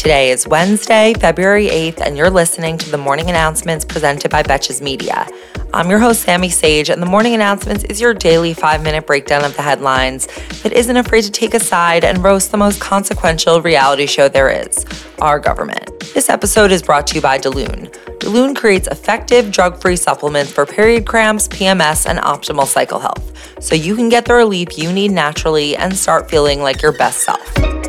[0.00, 4.80] Today is Wednesday, February 8th, and you're listening to the morning announcements presented by Betches
[4.80, 5.28] Media.
[5.74, 9.44] I'm your host, Sammy Sage, and the morning announcements is your daily five minute breakdown
[9.44, 10.26] of the headlines
[10.62, 14.48] that isn't afraid to take a side and roast the most consequential reality show there
[14.48, 14.86] is
[15.20, 15.90] our government.
[16.14, 17.92] This episode is brought to you by Delune.
[18.20, 23.74] Delune creates effective drug free supplements for period cramps, PMS, and optimal cycle health, so
[23.74, 27.79] you can get the relief you need naturally and start feeling like your best self.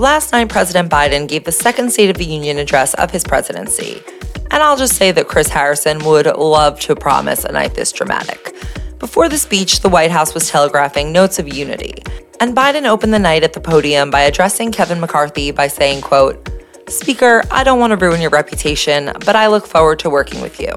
[0.00, 4.02] Last night, President Biden gave the second State of the Union address of his presidency.
[4.50, 8.56] And I'll just say that Chris Harrison would love to promise a night this dramatic.
[8.98, 12.02] Before the speech, the White House was telegraphing notes of unity.
[12.40, 16.48] And Biden opened the night at the podium by addressing Kevin McCarthy by saying, quote,
[16.88, 20.58] Speaker, I don't want to ruin your reputation, but I look forward to working with
[20.58, 20.72] you.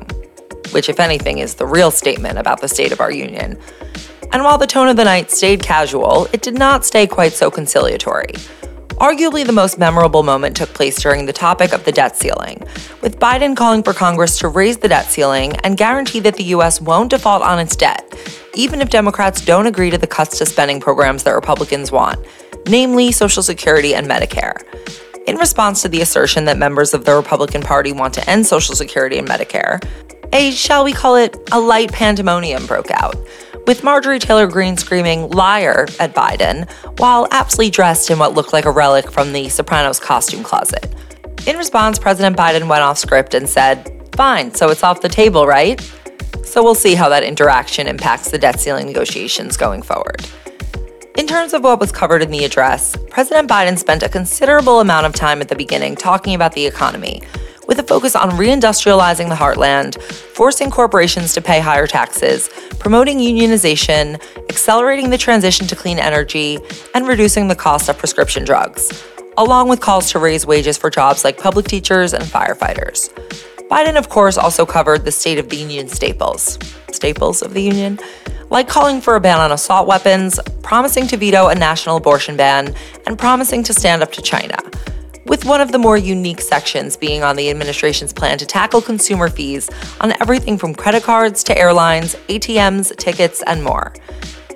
[0.72, 3.58] Which, if anything, is the real statement about the state of our union.
[4.34, 7.50] And while the tone of the night stayed casual, it did not stay quite so
[7.50, 8.34] conciliatory.
[9.04, 12.64] Arguably, the most memorable moment took place during the topic of the debt ceiling,
[13.02, 16.80] with Biden calling for Congress to raise the debt ceiling and guarantee that the U.S.
[16.80, 18.16] won't default on its debt,
[18.54, 22.26] even if Democrats don't agree to the cuts to spending programs that Republicans want,
[22.70, 24.56] namely Social Security and Medicare.
[25.28, 28.74] In response to the assertion that members of the Republican Party want to end Social
[28.74, 29.84] Security and Medicare,
[30.34, 33.16] a, shall we call it, a light pandemonium broke out
[33.68, 38.66] with Marjorie Taylor Greene screaming liar at Biden while aptly dressed in what looked like
[38.66, 40.94] a relic from the Sopranos costume closet.
[41.48, 45.46] In response, President Biden went off script and said, Fine, so it's off the table,
[45.46, 45.80] right?
[46.44, 50.26] So we'll see how that interaction impacts the debt ceiling negotiations going forward.
[51.18, 55.06] In terms of what was covered in the address, President Biden spent a considerable amount
[55.06, 57.22] of time at the beginning talking about the economy,
[57.74, 64.22] with a focus on reindustrializing the heartland, forcing corporations to pay higher taxes, promoting unionization,
[64.48, 66.60] accelerating the transition to clean energy,
[66.94, 69.04] and reducing the cost of prescription drugs,
[69.40, 73.10] along with calls to raise wages for jobs like public teachers and firefighters.
[73.70, 76.60] Biden, of course, also covered the State of the Union staples.
[76.92, 78.00] Staples of the Union?
[78.52, 82.76] Like calling for a ban on assault weapons, promising to veto a national abortion ban,
[83.08, 84.60] and promising to stand up to China
[85.34, 89.28] with one of the more unique sections being on the administration's plan to tackle consumer
[89.28, 89.68] fees
[90.00, 93.92] on everything from credit cards to airlines, ATMs, tickets, and more.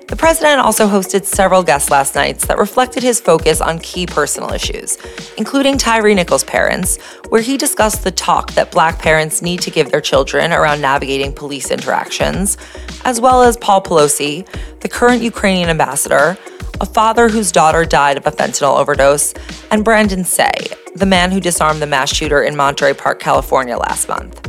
[0.06, 4.52] The president also hosted several guest last nights that reflected his focus on key personal
[4.52, 4.98] issues,
[5.36, 9.90] including Tyre Nichols' parents, where he discussed the talk that black parents need to give
[9.90, 12.56] their children around navigating police interactions,
[13.04, 14.46] as well as Paul Pelosi,
[14.78, 16.38] the current Ukrainian ambassador,
[16.80, 19.34] a father whose daughter died of a fentanyl overdose,
[19.70, 20.52] and Brandon Tsay,
[20.94, 24.46] the man who disarmed the mass shooter in Monterey Park, California last month.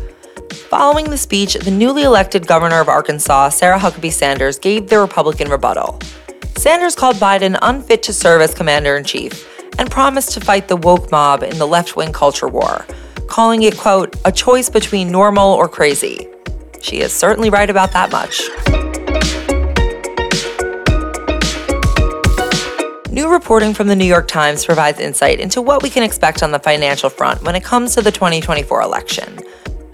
[0.69, 5.49] Following the speech, the newly elected governor of Arkansas, Sarah Huckabee Sanders, gave the Republican
[5.49, 5.99] rebuttal.
[6.57, 9.47] Sanders called Biden unfit to serve as commander in chief
[9.79, 12.85] and promised to fight the woke mob in the left wing culture war,
[13.27, 16.27] calling it, quote, a choice between normal or crazy.
[16.81, 18.41] She is certainly right about that much.
[23.19, 26.51] New reporting from the New York Times provides insight into what we can expect on
[26.51, 29.39] the financial front when it comes to the 2024 election.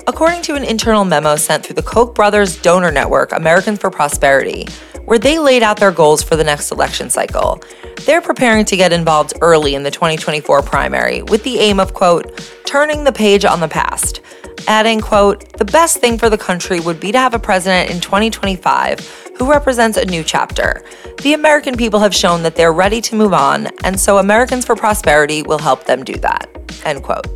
[0.06, 4.68] According to an internal memo sent through the Koch brothers donor network, Americans for Prosperity,
[5.06, 7.59] where they laid out their goals for the next election cycle,
[8.06, 12.47] they're preparing to get involved early in the 2024 primary with the aim of, quote,
[12.66, 14.22] turning the page on the past
[14.68, 18.00] adding, quote, the best thing for the country would be to have a president in
[18.02, 20.84] 2025 who represents a new chapter.
[21.22, 24.75] The American people have shown that they're ready to move on, and so Americans for
[24.75, 26.50] Prosperity will help them do that,
[26.85, 27.28] end quote.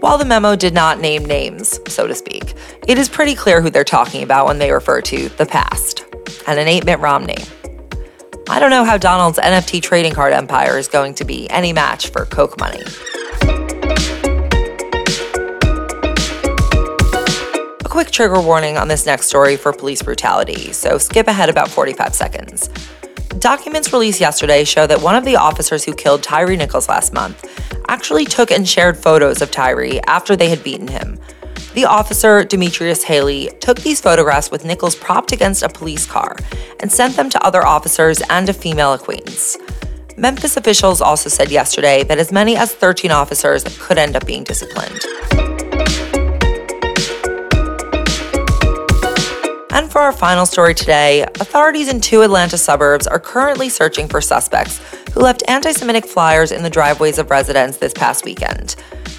[0.00, 2.54] While the memo did not name names, so to speak,
[2.88, 6.04] it is pretty clear who they're talking about when they refer to the past,
[6.46, 7.38] and an 8 Mitt Romney.
[8.48, 12.08] I don't know how Donald's NFT trading card empire is going to be any match
[12.08, 12.82] for Koch money.
[18.02, 22.12] Quick trigger warning on this next story for police brutality, so skip ahead about 45
[22.12, 22.66] seconds.
[23.38, 27.46] Documents released yesterday show that one of the officers who killed Tyre Nichols last month
[27.86, 31.16] actually took and shared photos of Tyre after they had beaten him.
[31.74, 36.34] The officer, Demetrius Haley, took these photographs with Nichols propped against a police car
[36.80, 39.56] and sent them to other officers and a female acquaintance.
[40.16, 44.42] Memphis officials also said yesterday that as many as 13 officers could end up being
[44.42, 45.51] disciplined.
[49.72, 54.20] And for our final story today, authorities in two Atlanta suburbs are currently searching for
[54.20, 54.82] suspects
[55.14, 58.76] who left anti Semitic flyers in the driveways of residents this past weekend.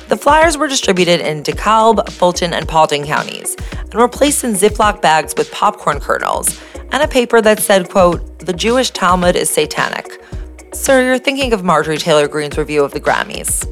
[0.09, 5.01] The flyers were distributed in DeKalb, Fulton, and Paulding counties and were placed in Ziploc
[5.01, 6.61] bags with popcorn kernels
[6.91, 10.23] and a paper that said, quote, the Jewish Talmud is satanic.
[10.71, 13.67] Sir, you're thinking of Marjorie Taylor Greene's review of the Grammys.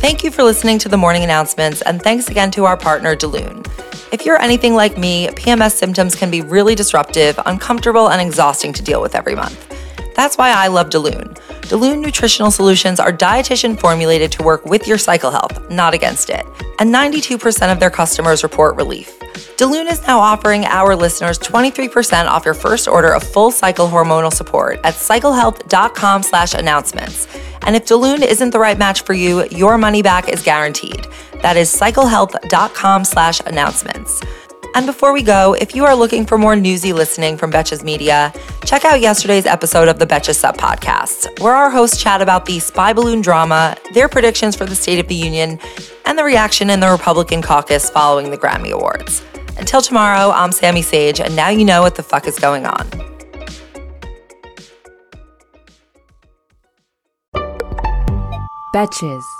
[0.00, 3.66] Thank you for listening to the morning announcements, and thanks again to our partner, Daloon.
[4.12, 8.82] If you're anything like me, PMS symptoms can be really disruptive, uncomfortable, and exhausting to
[8.82, 9.74] deal with every month.
[10.14, 11.34] That's why I love Daloon.
[11.62, 16.46] Daloon nutritional solutions are dietitian formulated to work with your cycle health, not against it.
[16.78, 19.18] And 92% of their customers report relief.
[19.56, 24.32] Daloon is now offering our listeners 23% off your first order of full cycle hormonal
[24.32, 27.26] support at cyclehealth.com slash announcements.
[27.68, 31.06] And if Daloon isn't the right match for you, your money back is guaranteed.
[31.42, 34.22] That is cyclehealth.com slash announcements.
[34.74, 38.32] And before we go, if you are looking for more newsy listening from Betches Media,
[38.64, 42.58] check out yesterday's episode of the Betches Sup podcast, where our hosts chat about the
[42.58, 45.58] spy balloon drama, their predictions for the State of the Union,
[46.06, 49.22] and the reaction in the Republican caucus following the Grammy Awards.
[49.58, 53.07] Until tomorrow, I'm Sammy Sage, and now you know what the fuck is going on.
[58.72, 59.37] Betches.